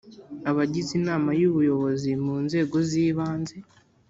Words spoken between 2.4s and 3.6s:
nzego zibanze